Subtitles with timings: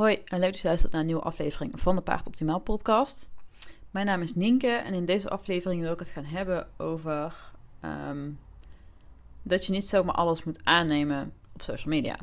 [0.00, 3.32] Hoi en leuk dat je luistert naar een nieuwe aflevering van de Paard Optimaal podcast.
[3.90, 7.34] Mijn naam is Nienke en in deze aflevering wil ik het gaan hebben over
[7.80, 8.30] ehm,
[9.42, 12.18] dat je niet zomaar alles moet aannemen op social media.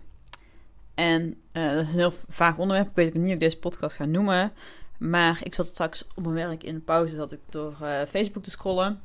[0.93, 3.95] En uh, dat is een heel vaag onderwerp, ik weet niet of ik deze podcast
[3.95, 4.51] ga noemen.
[4.97, 8.43] Maar ik zat straks op mijn werk in de pauze zat ik door uh, Facebook
[8.43, 9.01] te scrollen.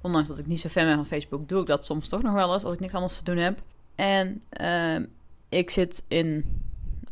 [0.00, 2.34] Ondanks dat ik niet zo fan ben van Facebook, doe ik dat soms toch nog
[2.34, 3.62] wel eens als ik niks anders te doen heb.
[3.94, 5.06] En uh,
[5.48, 6.44] ik zit in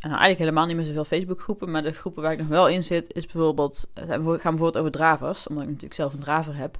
[0.00, 2.84] nou, eigenlijk helemaal niet meer zoveel Facebookgroepen, maar de groepen waar ik nog wel in
[2.84, 6.78] zit, is bijvoorbeeld, gaan bijvoorbeeld over dravers, omdat ik natuurlijk zelf een draver heb.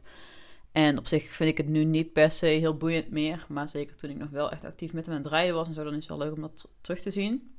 [0.72, 3.96] En op zich vind ik het nu niet per se heel boeiend meer, maar zeker
[3.96, 5.92] toen ik nog wel echt actief met hem aan het rijden was en zo, dan
[5.95, 7.54] is het wel leuk om dat terug te zien.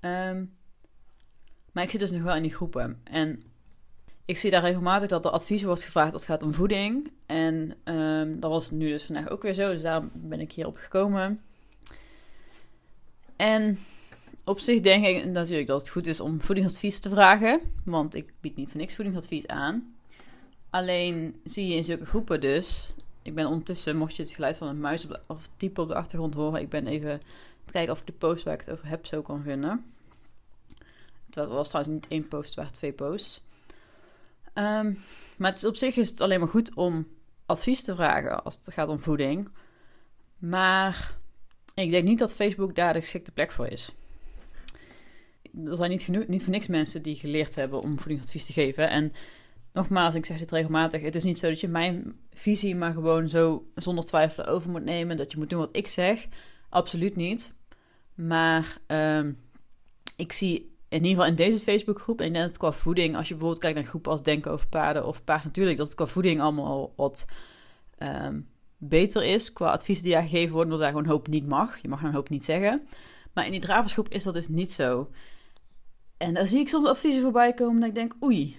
[0.00, 0.54] Um,
[1.72, 3.00] maar ik zit dus nog wel in die groepen.
[3.04, 3.42] En
[4.24, 7.12] ik zie daar regelmatig dat er advies wordt gevraagd als het gaat om voeding.
[7.26, 10.76] En um, dat was nu dus vandaag ook weer zo, dus daar ben ik hierop
[10.76, 11.42] gekomen.
[13.36, 13.78] En
[14.46, 17.60] op zich denk ik natuurlijk dat het goed is om voedingsadvies te vragen.
[17.84, 19.94] Want ik bied niet voor niks voedingsadvies aan.
[20.70, 22.94] Alleen zie je in zulke groepen dus.
[23.22, 26.34] Ik ben ondertussen, mocht je het geluid van een muis of type op de achtergrond
[26.34, 27.20] horen, ik ben even
[27.64, 29.84] te kijken of ik de post waar ik het over heb zo kan vinden.
[31.26, 33.44] Dat was trouwens niet één post, waren twee posts.
[34.54, 34.98] Um,
[35.36, 37.06] maar het is op zich is het alleen maar goed om
[37.46, 39.48] advies te vragen als het gaat om voeding.
[40.38, 41.16] Maar
[41.74, 43.94] ik denk niet dat Facebook daar de geschikte plek voor is.
[45.64, 48.90] Er zijn niet, niet voor niks mensen die geleerd hebben om voedingsadvies te geven.
[48.90, 49.12] En
[49.72, 53.28] nogmaals, ik zeg dit regelmatig: het is niet zo dat je mijn visie maar gewoon
[53.28, 55.16] zo zonder twijfel over moet nemen.
[55.16, 56.26] Dat je moet doen wat ik zeg.
[56.68, 57.54] Absoluut niet.
[58.14, 59.38] Maar um,
[60.16, 63.62] ik zie in ieder geval in deze Facebookgroep, en dat qua voeding, als je bijvoorbeeld
[63.62, 66.92] kijkt naar groepen als Denken over Paarden of Paard Natuurlijk, dat het qua voeding allemaal
[66.96, 67.26] wat
[67.98, 68.48] um,
[68.78, 71.78] beter is qua adviezen die daar gegeven worden, omdat daar gewoon hoop niet mag.
[71.82, 72.86] Je mag een hoop niet zeggen.
[73.32, 75.10] Maar in die draversgroep is dat dus niet zo.
[76.16, 78.58] En daar zie ik soms adviezen voorbij komen dat ik denk, oei,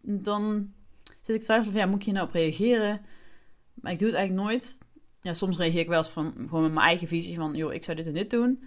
[0.00, 0.72] dan
[1.20, 3.00] zit ik twijfelen van, ja, moet ik hier nou op reageren?
[3.74, 4.78] Maar ik doe het eigenlijk nooit.
[5.20, 7.84] Ja, soms reageer ik wel eens van, gewoon met mijn eigen visie van, joh, ik
[7.84, 8.64] zou dit en dit doen.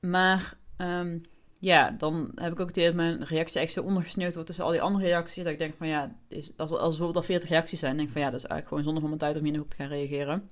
[0.00, 1.22] Maar um,
[1.58, 4.64] ja, dan heb ik ook het idee dat mijn reactie echt zo ondergesneeuwd wordt tussen
[4.64, 5.44] al die andere reacties.
[5.44, 8.12] Dat ik denk van ja, is, als, als bijvoorbeeld al 40 reacties zijn, denk ik
[8.12, 9.76] van ja, dat is eigenlijk gewoon zonde van mijn tijd om hier nog op te
[9.76, 10.50] gaan reageren.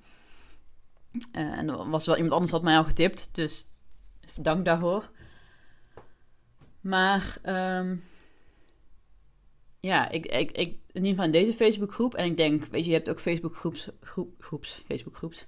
[1.13, 3.71] Uh, en er was wel iemand anders had mij al getipt, dus
[4.41, 5.11] dank daarvoor.
[6.81, 7.37] Maar
[7.79, 8.03] um,
[9.79, 12.89] ja, ik, ik, ik, in ieder geval in deze Facebookgroep, en ik denk, weet je,
[12.89, 15.47] je hebt ook Facebookgroeps, groep, groeps, Facebookgroeps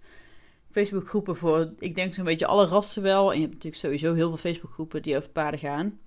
[0.73, 3.29] Facebookgroepen voor, ik denk zo'n beetje alle rassen wel.
[3.31, 5.99] En je hebt natuurlijk sowieso heel veel Facebookgroepen die over paarden gaan.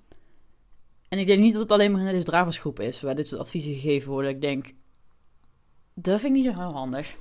[1.09, 3.75] En ik denk niet dat het alleen maar deze draversgroep is, waar dit soort adviezen
[3.75, 4.31] gegeven worden.
[4.31, 4.72] Ik denk,
[5.94, 7.15] dat vind ik niet zo heel handig.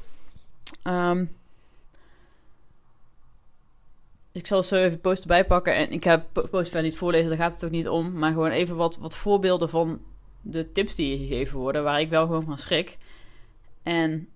[0.84, 1.30] Um,
[4.36, 5.76] ik zal zo even post erbij pakken.
[5.76, 8.14] En ik heb post verder niet voorlezen, daar gaat het ook niet om.
[8.14, 10.02] Maar gewoon even wat, wat voorbeelden van
[10.42, 12.98] de tips die gegeven worden, waar ik wel gewoon van schrik.
[13.84, 14.28] En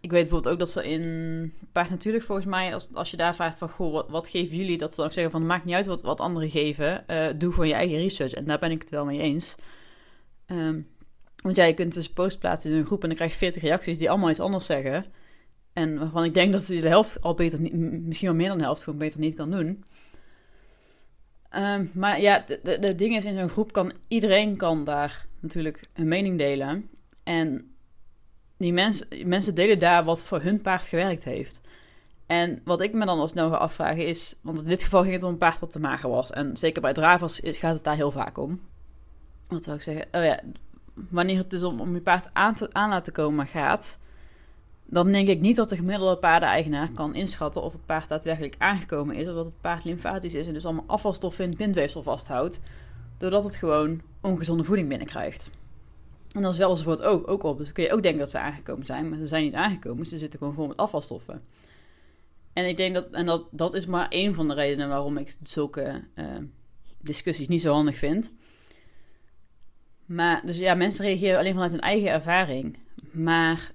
[0.00, 3.34] ik weet bijvoorbeeld ook dat ze in Paard Natuurlijk volgens mij, als, als je daar
[3.34, 4.78] vraagt van, goh, wat, geven jullie?
[4.78, 7.04] Dat ze dan zeggen van, het maakt niet uit wat, wat anderen geven.
[7.10, 8.32] Uh, doe gewoon je eigen research.
[8.32, 9.54] En daar ben ik het wel mee eens.
[10.46, 10.88] Um,
[11.42, 13.98] want jij kunt dus post plaatsen in een groep en dan krijg je 40 reacties
[13.98, 15.06] die allemaal iets anders zeggen.
[15.76, 17.60] En waarvan ik denk dat ze de helft al beter,
[18.02, 19.84] misschien wel meer dan de helft, gewoon beter niet kan doen.
[21.56, 26.08] Um, maar ja, de ding is, in zo'n groep kan iedereen kan daar natuurlijk een
[26.08, 26.90] mening delen.
[27.22, 27.74] En
[28.56, 31.60] die mensen, mensen delen daar wat voor hun paard gewerkt heeft.
[32.26, 35.22] En wat ik me dan alsnog ga afvragen is, want in dit geval ging het
[35.22, 36.30] om een paard wat te mager was.
[36.30, 38.60] En zeker bij dravers gaat het daar heel vaak om.
[39.48, 40.06] Wat zou ik zeggen?
[40.12, 40.40] Oh ja,
[40.94, 43.98] wanneer het dus om, om je paard aan, te, aan laten komen gaat,
[44.86, 49.16] dan denk ik niet dat de gemiddelde paardeneigenaar kan inschatten of het paard daadwerkelijk aangekomen
[49.16, 52.60] is, of dat het paard lymfatisch is en dus allemaal afvalstoffen in het bindweefsel vasthoudt,
[53.18, 55.50] doordat het gewoon ongezonde voeding binnenkrijgt.
[56.32, 57.58] En dat is wel eens voor het ook, ook op.
[57.58, 60.06] Dus kun je ook denken dat ze aangekomen zijn, maar ze zijn niet aangekomen.
[60.06, 61.42] Ze zitten gewoon vol met afvalstoffen.
[62.52, 65.36] En ik denk dat, en dat, dat is maar één van de redenen waarom ik
[65.42, 66.24] zulke uh,
[67.00, 68.32] discussies niet zo handig vind.
[70.06, 72.78] Maar, dus ja, mensen reageren alleen vanuit hun eigen ervaring.
[73.10, 73.72] Maar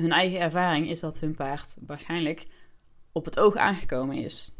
[0.00, 2.46] hun eigen ervaring is dat hun paard waarschijnlijk
[3.12, 4.52] op het oog aangekomen is.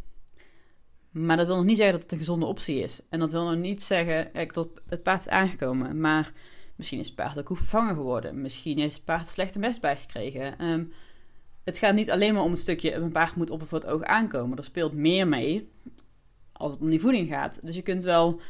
[1.10, 3.00] Maar dat wil nog niet zeggen dat het een gezonde optie is.
[3.08, 6.00] En dat wil nog niet zeggen dat het paard is aangekomen.
[6.00, 6.32] Maar
[6.78, 8.40] Misschien is het paard ook vervangen geworden.
[8.40, 10.64] Misschien heeft het paard een slechte mest bijgekregen.
[10.64, 10.92] Um,
[11.64, 12.94] het gaat niet alleen maar om het stukje...
[12.94, 14.58] een paard moet op voor het oog aankomen.
[14.58, 15.70] Er speelt meer mee
[16.52, 17.60] als het om die voeding gaat.
[17.62, 18.40] Dus je kunt wel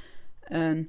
[0.52, 0.88] um,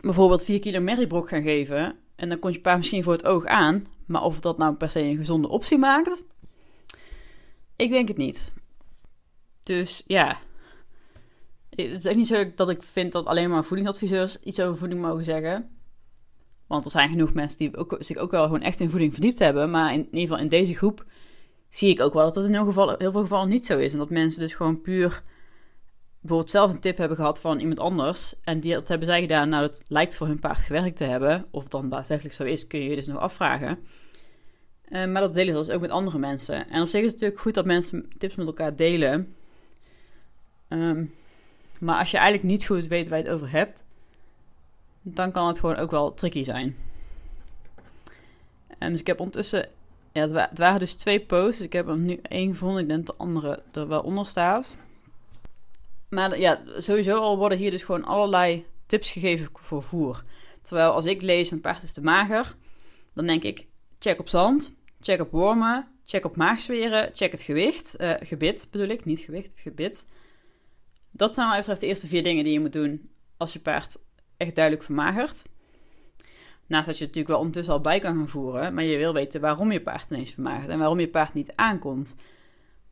[0.00, 1.96] bijvoorbeeld 4 kilo merriebrok gaan geven...
[2.20, 3.86] en dan komt je paard misschien voor het oog aan.
[4.06, 6.24] Maar of dat nou per se een gezonde optie maakt...
[7.76, 8.52] ik denk het niet.
[9.60, 10.38] Dus ja,
[11.70, 15.00] het is echt niet zo dat ik vind dat alleen maar voedingsadviseurs iets over voeding
[15.00, 15.70] mogen zeggen.
[16.66, 19.38] Want er zijn genoeg mensen die ook, zich ook wel gewoon echt in voeding verdiept
[19.38, 19.70] hebben.
[19.70, 21.04] Maar in, ieder geval in deze groep
[21.68, 23.92] zie ik ook wel dat dat in heel veel gevallen niet zo is.
[23.92, 25.22] En dat mensen dus gewoon puur
[26.20, 28.34] bijvoorbeeld zelf een tip hebben gehad van iemand anders.
[28.44, 29.48] En die, dat hebben zij gedaan.
[29.48, 31.46] Nou, dat lijkt voor hun paard gewerkt te hebben.
[31.50, 33.78] Of het dan daadwerkelijk zo is, kun je je dus nog afvragen.
[34.88, 36.68] Uh, maar dat delen ze dus ook met andere mensen.
[36.70, 39.34] En op zich is het natuurlijk goed dat mensen tips met elkaar delen.
[40.68, 41.14] Um,
[41.80, 43.84] maar als je eigenlijk niet goed weet waar je het over hebt,
[45.02, 46.76] dan kan het gewoon ook wel tricky zijn.
[48.78, 49.68] Um, dus ik heb ondertussen,
[50.12, 51.60] ja, het, waren dus twee posts.
[51.60, 52.82] Ik heb er nu één gevonden.
[52.82, 54.76] Ik denk dat de andere er wel onder staat.
[56.10, 60.24] Maar ja, sowieso al worden hier dus gewoon allerlei tips gegeven voor voer.
[60.62, 62.56] Terwijl als ik lees, mijn paard is te mager,
[63.14, 63.66] dan denk ik,
[63.98, 67.94] check op zand, check op wormen, check op maagzweren, check het gewicht.
[67.98, 70.08] Uh, gebit bedoel ik, niet gewicht, gebit.
[71.10, 73.98] Dat zijn wat betreft de eerste vier dingen die je moet doen als je paard
[74.36, 75.44] echt duidelijk vermagert.
[76.66, 79.12] Naast dat je het natuurlijk wel ondertussen al bij kan gaan voeren, maar je wil
[79.12, 82.14] weten waarom je paard ineens vermagert en waarom je paard niet aankomt.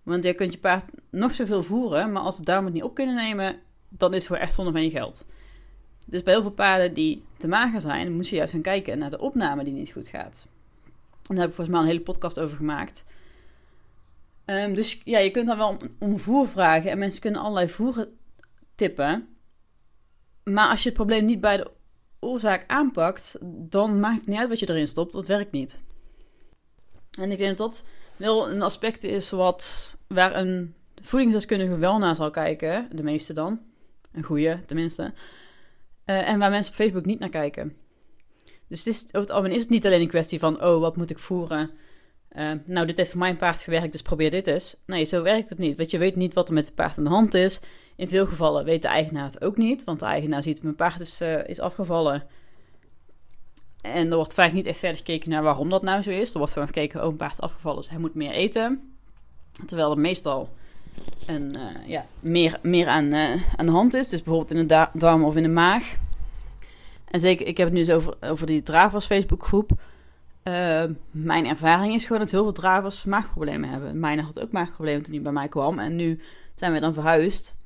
[0.09, 2.95] Want je kunt je paard nog zoveel voeren, maar als het daarom het niet op
[2.95, 5.27] kunnen nemen, dan is het gewoon echt zonde van je geld.
[6.07, 9.11] Dus bij heel veel paarden die te mager zijn, moet je juist gaan kijken naar
[9.11, 10.47] de opname die niet goed gaat.
[11.29, 13.05] En daar heb ik volgens mij een hele podcast over gemaakt.
[14.45, 18.19] Um, dus ja, je kunt dan wel om, voer vragen en mensen kunnen allerlei voeren
[18.75, 19.29] tippen.
[20.45, 21.71] Maar als je het probleem niet bij de
[22.21, 25.81] oorzaak aanpakt, dan maakt het niet uit wat je erin stopt, dat werkt niet.
[27.11, 27.85] En ik denk dat dat
[28.17, 33.61] wel een aspect is wat, waar een voedingsdeskundige wel naar zal kijken, de meeste dan,
[34.13, 35.03] een goede tenminste,
[36.07, 37.77] uh, en waar mensen op Facebook niet naar kijken.
[38.69, 41.11] Dus is, over het algemeen is het niet alleen een kwestie van, oh, wat moet
[41.11, 41.71] ik voeren?
[42.33, 44.83] Uh, nou, dit heeft voor mijn paard gewerkt, dus probeer dit eens.
[44.87, 45.77] Nee, zo werkt het niet.
[45.77, 47.61] Want je weet niet wat er met het paard aan de hand is.
[47.97, 49.85] In veel gevallen weet de eigenaar het ook niet.
[49.85, 52.27] Want de eigenaar ziet, mijn paard is, uh, is afgevallen.
[53.81, 56.33] En er wordt vaak niet echt verder gekeken naar waarom dat nou zo is.
[56.33, 58.98] Er wordt gewoon gekeken, oh, een paard is afgevallen, dus hij moet meer eten.
[59.67, 60.49] Terwijl er meestal
[61.27, 63.15] een, uh, ja, meer, meer aan,
[63.57, 64.09] aan de hand is.
[64.09, 65.97] Dus bijvoorbeeld in de darm of in de maag.
[67.05, 69.71] En zeker, ik heb het nu eens over, over die Dravers Facebookgroep.
[70.45, 74.01] Uh, mijn ervaring is gewoon dat heel veel dravers maagproblemen hebben.
[74.01, 75.79] Mijn had ook maagproblemen toen hij bij mij kwam.
[75.79, 76.21] En nu
[76.55, 77.59] zijn we dan verhuisd.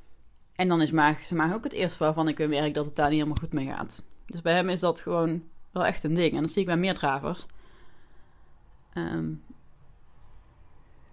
[0.55, 3.17] En dan is maag, maag ook het eerste waarvan ik merk dat het daar niet
[3.17, 4.03] helemaal goed mee gaat.
[4.25, 6.33] Dus bij hem is dat gewoon wel echt een ding.
[6.33, 7.45] En dat zie ik bij meer dravers.
[8.93, 9.43] Um,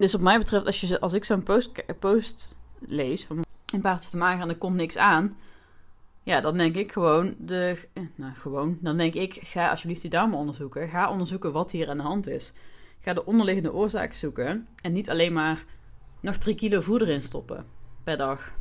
[0.00, 4.10] dus wat mij betreft, als, je, als ik zo'n post, post lees van een paard
[4.10, 5.36] te maken en er komt niks aan
[6.22, 10.10] ja, dan denk ik gewoon, de, eh, nou gewoon, dan denk ik, ga alsjeblieft die
[10.10, 10.88] darmen onderzoeken.
[10.88, 12.52] Ga onderzoeken wat hier aan de hand is.
[13.00, 15.64] Ga de onderliggende oorzaak zoeken en niet alleen maar
[16.20, 17.66] nog drie kilo voeder in stoppen
[18.04, 18.52] per dag.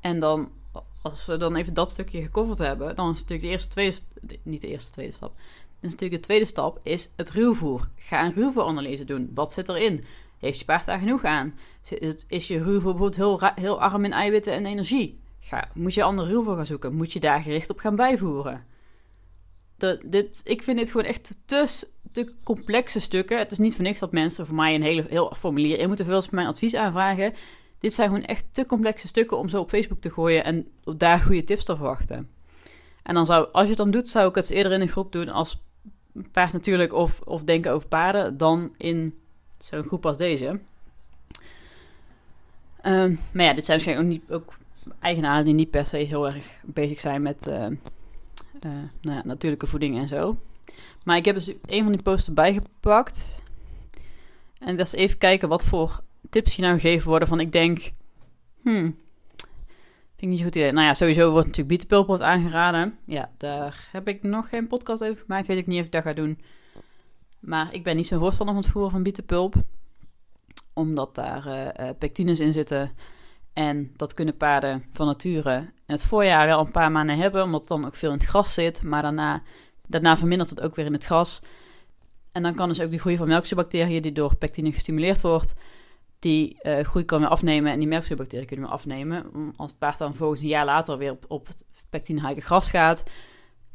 [0.00, 0.50] En dan,
[1.02, 3.96] als we dan even dat stukje gecoverd hebben, dan is natuurlijk de eerste, tweede,
[4.42, 5.34] niet de eerste, tweede stap.
[5.80, 7.88] Dan is natuurlijk de tweede stap is het ruwvoer.
[7.96, 9.30] Ga een ruwvoeranalyse doen.
[9.34, 10.04] Wat zit erin?
[10.42, 11.54] Heeft je paard daar genoeg aan?
[12.28, 15.20] Is je ruwvoer bijvoorbeeld heel, heel arm in eiwitten en energie?
[15.40, 16.94] Ga, moet je andere ruwvoer gaan zoeken?
[16.94, 18.64] Moet je daar gericht op gaan bijvoeren?
[19.76, 23.38] De, dit, ik vind dit gewoon echt te, complexe stukken.
[23.38, 26.06] Het is niet voor niks dat mensen voor mij een hele, heel formulier in moeten
[26.06, 27.34] vullen mijn advies aanvragen.
[27.78, 31.18] Dit zijn gewoon echt te complexe stukken om zo op Facebook te gooien en daar
[31.18, 32.30] goede tips te verwachten.
[33.02, 35.12] En dan zou, als je het dan doet, zou ik het eerder in een groep
[35.12, 35.62] doen als
[36.32, 39.20] paard natuurlijk of, of denken over paarden, dan in
[39.64, 40.60] zo'n groep als deze.
[42.86, 44.58] Um, maar ja, dit zijn waarschijnlijk ook, niet, ook
[45.00, 47.66] eigenaren die niet per se heel erg bezig zijn met uh,
[48.60, 50.38] nou ja, natuurlijke voeding en zo.
[51.04, 53.42] Maar ik heb dus een van die posts erbij gepakt.
[54.58, 57.92] En dat is even kijken wat voor tips hier nou gegeven worden van ik denk...
[58.62, 58.96] Hmm,
[60.16, 60.72] vind ik niet zo goed idee.
[60.72, 62.98] Nou ja, sowieso wordt natuurlijk bietenpulp aangeraden.
[63.04, 65.46] Ja, daar heb ik nog geen podcast over gemaakt.
[65.46, 66.38] Weet ik niet of ik dat ga doen.
[67.42, 69.54] Maar ik ben niet zo'n voorstander van het voeren van bietenpulp.
[70.72, 72.92] Omdat daar uh, pectines in zitten
[73.52, 77.60] en dat kunnen paarden van nature in het voorjaar wel een paar maanden hebben, omdat
[77.60, 78.82] het dan ook veel in het gras zit.
[78.82, 79.42] Maar daarna,
[79.86, 81.42] daarna vermindert het ook weer in het gras.
[82.32, 85.54] En dan kan dus ook die groei van melkzuurbacteriën, die door pectine gestimuleerd wordt,
[86.18, 89.26] die uh, groei kan weer afnemen en die melkzuurbacteriën kunnen we afnemen.
[89.56, 93.04] Als het paard dan volgens een jaar later weer op, op het pectinerijke gras gaat,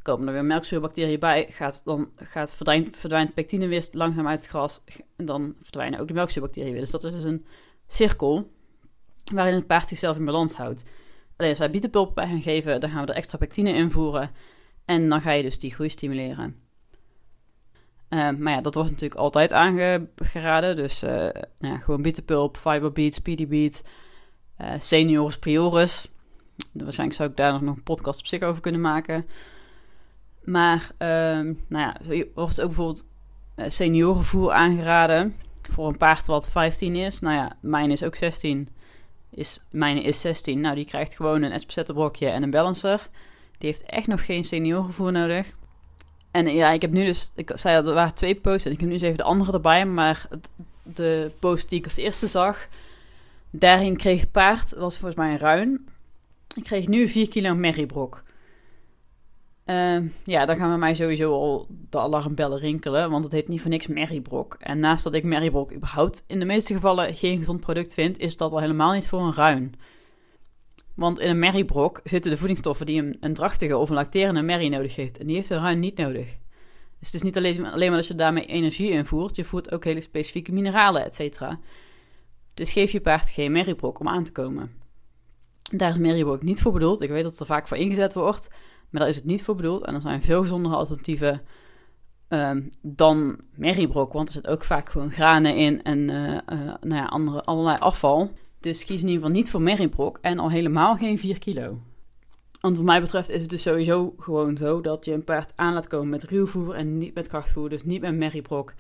[0.08, 4.50] komen er weer melkzuurbacteriën bij, gaat, dan gaat, verdwijnt, verdwijnt pectine weer langzaam uit het
[4.50, 4.84] gras
[5.16, 6.82] en dan verdwijnen ook de melkzuurbacteriën weer.
[6.82, 7.46] Dus dat is dus een
[7.88, 8.52] cirkel
[9.34, 10.84] waarin het paard zichzelf in balans houdt.
[11.38, 14.32] Alleen als wij bietenpulp bij gaan geven, dan gaan we er extra pectine invoeren.
[14.86, 16.56] En dan ga je dus die groei stimuleren.
[18.10, 20.76] Uh, maar ja, dat wordt natuurlijk altijd aangeraden.
[20.76, 23.84] Dus uh, nou ja, gewoon bietenpulp, fiberbeat, speedybeat,
[24.62, 26.10] uh, seniors, prioris.
[26.74, 29.26] Waarschijnlijk zou ik daar nog een podcast op zich over kunnen maken.
[30.48, 33.08] Maar, ehm, nou ja, zo wordt ook bijvoorbeeld
[33.56, 37.20] uh, seniorenvoer aangeraden voor een paard wat 15 is.
[37.20, 38.68] Nou ja, mijn is ook 16.
[39.30, 40.60] Is, mijn is 16.
[40.60, 43.10] Nou, die krijgt gewoon een Esposito brokje en een balancer.
[43.58, 45.54] Die heeft echt nog geen seniorenvoer nodig.
[46.32, 48.80] En ja, ik heb nu dus, ik zei dat er waren twee posts en ik
[48.80, 49.86] heb nu eens even de andere erbij.
[49.86, 50.28] Maar
[50.84, 52.68] de post die ik als eerste zag,
[53.50, 55.88] daarin kreeg paard, was volgens mij een ruin.
[56.56, 58.26] Ik kreeg nu 4 kilo merriebrok.
[59.70, 63.62] Uh, ja, dan gaan we mij sowieso al de alarmbellen rinkelen, want het heet niet
[63.62, 64.58] voor niks merriebrok.
[64.60, 68.38] En naast dat ik merriebrok überhaupt in de meeste gevallen geen gezond product vind, is
[68.38, 69.74] dat al helemaal niet voor een ruin.
[70.94, 74.70] Want in een merriebrok zitten de voedingsstoffen die een, een drachtige of een lacterende merrie
[74.70, 75.18] nodig heeft.
[75.18, 76.26] En die heeft een ruin niet nodig.
[77.00, 79.84] Dus het is niet alleen, alleen maar dat je daarmee energie invoert, je voert ook
[79.84, 81.60] hele specifieke mineralen, et cetera.
[82.54, 84.72] Dus geef je paard geen merriebrok om aan te komen.
[85.72, 87.02] Daar is merriebrok niet voor bedoeld.
[87.02, 88.50] Ik weet dat het er vaak voor ingezet wordt,
[88.90, 89.86] maar daar is het niet voor bedoeld.
[89.86, 91.42] En er zijn veel gezondere alternatieven
[92.30, 96.40] um, dan merriebrok, want er zit ook vaak gewoon granen in en uh, uh,
[96.82, 98.32] nou ja, andere, allerlei afval.
[98.60, 101.80] Dus kies in ieder geval niet voor merriebrok en al helemaal geen 4 kilo.
[102.60, 105.74] Want wat mij betreft is het dus sowieso gewoon zo dat je een paard aan
[105.74, 107.70] laat komen met ruwvoer en niet met krachtvoer.
[107.70, 108.74] Dus niet met merriebrok,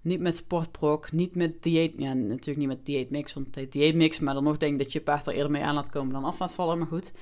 [0.00, 1.92] niet met sportbrok, niet met dieet...
[1.96, 4.18] Ja, natuurlijk niet met dieetmix, want heet dieetmix.
[4.18, 6.24] Maar dan nog denk ik dat je paard er eerder mee aan laat komen dan
[6.24, 6.78] af laat vallen.
[6.78, 7.12] Maar goed.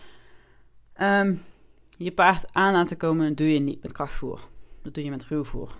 [1.00, 1.42] Um,
[1.98, 4.48] je paard aan laten komen doe je niet met krachtvoer.
[4.82, 5.76] Dat doe je met ruwvoer.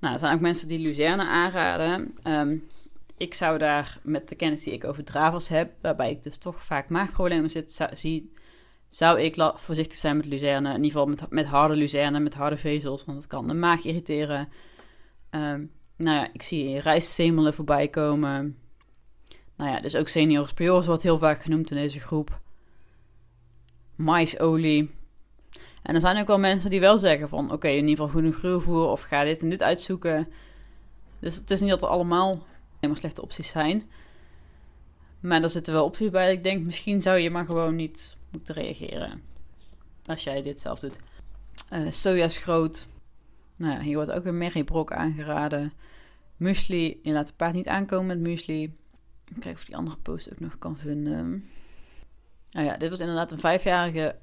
[0.00, 2.14] Nou, er zijn ook mensen die luzerne aanraden.
[2.24, 2.68] Um,
[3.16, 6.64] ik zou daar met de kennis die ik over dravers heb, waarbij ik dus toch
[6.64, 8.32] vaak maagproblemen zit, zie,
[8.88, 10.68] zou ik voorzichtig zijn met luzerne.
[10.68, 13.84] In ieder geval met, met harde luzerne, met harde vezels, want het kan de maag
[13.84, 14.48] irriteren.
[15.30, 18.58] Um, nou ja, ik zie rijstsemelen voorbij komen.
[19.56, 22.40] Nou ja, dus ook senior wordt heel vaak genoemd in deze groep.
[23.96, 24.90] Maisolie.
[25.82, 27.52] En er zijn ook wel mensen die wel zeggen van...
[27.52, 30.28] oké, in ieder geval groene gruwvoer of ga dit en dit uitzoeken.
[31.18, 33.90] Dus het is niet dat er allemaal helemaal slechte opties zijn.
[35.20, 36.64] Maar er zitten wel opties bij ik denk...
[36.64, 39.22] misschien zou je maar gewoon niet moeten reageren.
[40.06, 40.98] Als jij dit zelf doet.
[41.72, 42.88] Uh, sojaschroot.
[43.56, 45.72] Nou ja, hier wordt ook een merriebrok aangeraden.
[46.36, 47.00] Muesli.
[47.02, 48.74] Je laat het paard niet aankomen met muesli.
[49.24, 51.44] Kijken of die andere post ook nog kan vinden.
[52.50, 54.16] Nou ja, dit was inderdaad een vijfjarige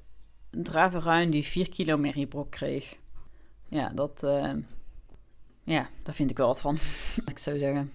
[0.50, 2.96] draverruin die 4 kilo merriebrok kreeg.
[3.68, 4.52] Ja, dat, uh,
[5.64, 6.78] ja, daar vind ik wel wat van,
[7.32, 7.92] ik zou zeggen.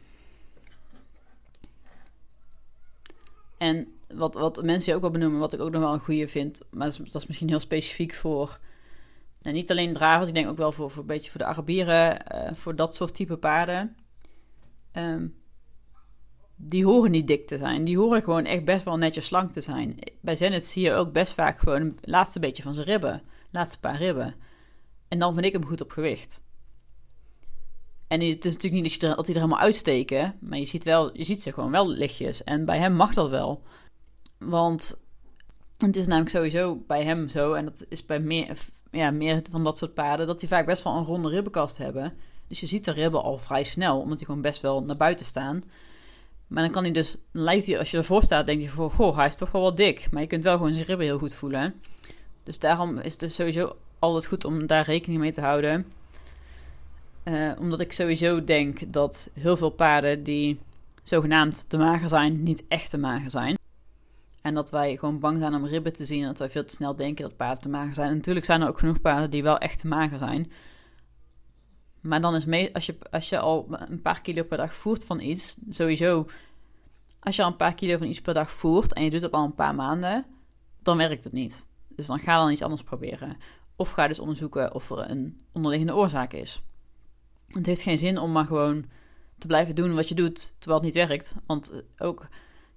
[3.57, 6.61] En wat, wat mensen ook wel benoemen, wat ik ook nog wel een goede vind,
[6.69, 8.59] maar dat is, misschien heel specifiek voor
[9.41, 12.21] nou, niet alleen dravers, ik denk ook wel voor, voor een beetje voor de Arabieren,
[12.35, 13.95] uh, voor dat soort type paarden.
[14.93, 15.35] Um,
[16.55, 17.83] die horen niet dik te zijn.
[17.83, 19.97] Die horen gewoon echt best wel netjes slank te zijn.
[20.19, 23.21] Bij Zenit zie je ook best vaak gewoon laatste beetje van zijn ribben.
[23.51, 24.35] Laatste paar ribben.
[25.07, 26.43] En dan vind ik hem goed op gewicht.
[28.07, 30.35] En het is natuurlijk niet dat, je er, er helemaal uitsteken.
[30.39, 32.43] Maar je ziet, wel, je ziet ze gewoon wel lichtjes.
[32.43, 33.63] En bij hem mag dat wel.
[34.37, 35.01] Want
[35.77, 37.53] het is namelijk sowieso bij hem zo.
[37.53, 38.57] En dat is bij meer,
[38.91, 40.27] ja, meer van dat soort paarden.
[40.27, 42.13] Dat die vaak best wel een ronde ribbenkast hebben.
[42.47, 43.99] Dus je ziet de ribben al vrij snel.
[43.99, 45.63] Omdat die gewoon best wel naar buiten staan.
[46.47, 49.17] Maar dan kan hij dus, lijkt hij, als je ervoor staat, denk je van, goh,
[49.17, 50.07] hij is toch wel wat dik.
[50.11, 51.73] Maar je kunt wel gewoon zijn ribben heel goed voelen.
[52.43, 55.85] Dus daarom is het dus sowieso altijd goed om daar rekening mee te houden.
[57.23, 60.59] Uh, omdat ik sowieso denk dat heel veel paarden die
[61.03, 63.57] zogenaamd te mager zijn, niet echt te mager zijn.
[64.41, 66.75] En dat wij gewoon bang zijn om ribben te zien en dat wij veel te
[66.75, 68.07] snel denken dat paarden te mager zijn.
[68.07, 70.51] En natuurlijk zijn er ook genoeg paarden die wel echt te mager zijn.
[72.05, 75.05] Maar dan is mee, als, je, als je al een paar kilo per dag voert
[75.05, 76.27] van iets, sowieso,
[77.19, 79.31] als je al een paar kilo van iets per dag voert en je doet dat
[79.31, 80.25] al een paar maanden,
[80.81, 81.67] dan werkt het niet.
[81.87, 83.37] Dus dan ga dan iets anders proberen.
[83.75, 86.61] Of ga dus onderzoeken of er een onderliggende oorzaak is.
[87.47, 88.85] Het heeft geen zin om maar gewoon
[89.37, 91.35] te blijven doen wat je doet terwijl het niet werkt.
[91.45, 92.27] Want eh, ook,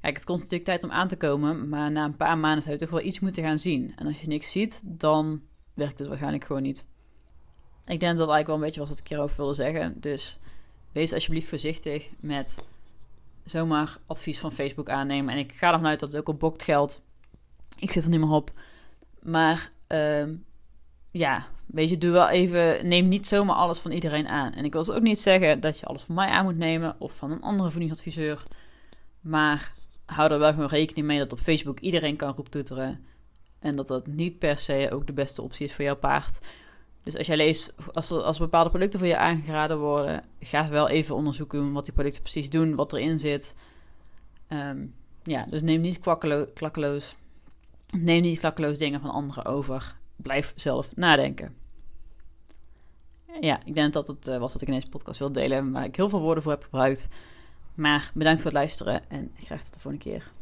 [0.00, 2.75] kijk, het kost natuurlijk tijd om aan te komen, maar na een paar maanden zou
[2.75, 3.92] je toch wel iets moeten gaan zien.
[3.97, 5.42] En als je niks ziet, dan
[5.75, 6.87] werkt het waarschijnlijk gewoon niet.
[7.88, 10.00] Ik denk dat dat eigenlijk wel een beetje was wat ik hierover wilde zeggen.
[10.00, 10.38] Dus
[10.92, 12.62] wees alsjeblieft voorzichtig met
[13.45, 15.35] zomaar advies van Facebook aannemen.
[15.35, 17.02] En ik ga ervan uit dat het ook op Bokt geldt.
[17.78, 18.52] Ik zit er niet meer op.
[19.23, 20.28] Maar uh,
[21.11, 22.88] ja, weet je, doe wel even.
[22.88, 24.52] Neem niet zomaar alles van iedereen aan.
[24.52, 26.97] En ik wil dus ook niet zeggen dat je alles van mij aan moet nemen
[26.99, 28.42] of van een andere voedingsadviseur.
[29.21, 29.73] Maar
[30.07, 33.07] hou er wel gewoon rekening mee dat op Facebook iedereen kan roeptoeteren.
[33.59, 36.40] En dat dat niet per se ook de beste optie is voor jouw paard.
[37.02, 40.88] Dus als jij leest, als er, als bepaalde producten voor je aangeraden worden, ga wel
[40.88, 43.57] even onderzoek doen wat die producten precies doen, wat erin zit.
[44.49, 45.99] Um, ja, dus neem niet
[46.55, 47.17] kwakkeloos
[47.97, 49.97] Neem niet klakkeloos dingen van anderen over.
[50.17, 51.57] Blijf zelf nadenken.
[53.40, 55.73] Ja, ik denk dat het uh, was wat ik in deze podcast wil delen.
[55.73, 57.09] Waar ik heel veel woorden voor heb gebruikt.
[57.75, 60.33] Maar bedankt voor het luisteren en graag tot de volgende keer.